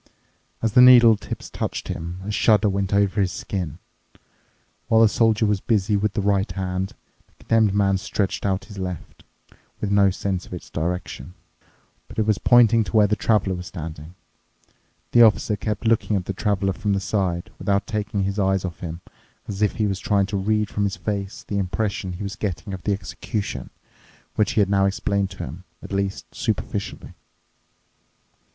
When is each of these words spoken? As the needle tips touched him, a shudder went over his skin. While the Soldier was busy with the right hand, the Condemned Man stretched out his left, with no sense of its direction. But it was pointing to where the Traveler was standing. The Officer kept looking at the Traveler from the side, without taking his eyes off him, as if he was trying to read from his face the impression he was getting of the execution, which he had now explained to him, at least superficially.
As 0.63 0.71
the 0.73 0.81
needle 0.81 1.15
tips 1.15 1.47
touched 1.47 1.87
him, 1.87 2.21
a 2.25 2.31
shudder 2.31 2.67
went 2.67 2.91
over 2.91 3.21
his 3.21 3.31
skin. 3.31 3.77
While 4.87 5.01
the 5.01 5.07
Soldier 5.07 5.45
was 5.45 5.61
busy 5.61 5.95
with 5.95 6.13
the 6.13 6.23
right 6.23 6.51
hand, 6.53 6.93
the 7.27 7.33
Condemned 7.43 7.75
Man 7.75 7.99
stretched 7.99 8.43
out 8.43 8.65
his 8.65 8.79
left, 8.79 9.23
with 9.79 9.91
no 9.91 10.09
sense 10.09 10.47
of 10.47 10.55
its 10.55 10.71
direction. 10.71 11.35
But 12.07 12.17
it 12.17 12.25
was 12.25 12.39
pointing 12.39 12.83
to 12.85 12.97
where 12.97 13.05
the 13.05 13.15
Traveler 13.15 13.53
was 13.53 13.67
standing. 13.67 14.15
The 15.11 15.21
Officer 15.21 15.55
kept 15.55 15.85
looking 15.85 16.15
at 16.15 16.25
the 16.25 16.33
Traveler 16.33 16.73
from 16.73 16.93
the 16.93 16.99
side, 16.99 17.51
without 17.59 17.85
taking 17.85 18.23
his 18.23 18.39
eyes 18.39 18.65
off 18.65 18.79
him, 18.79 19.01
as 19.47 19.61
if 19.61 19.73
he 19.73 19.85
was 19.85 19.99
trying 19.99 20.25
to 20.33 20.35
read 20.35 20.67
from 20.71 20.85
his 20.85 20.97
face 20.97 21.43
the 21.47 21.59
impression 21.59 22.13
he 22.13 22.23
was 22.23 22.35
getting 22.35 22.73
of 22.73 22.81
the 22.85 22.93
execution, 22.93 23.69
which 24.33 24.53
he 24.53 24.61
had 24.61 24.69
now 24.71 24.85
explained 24.87 25.29
to 25.29 25.43
him, 25.43 25.63
at 25.83 25.91
least 25.91 26.25
superficially. 26.33 27.13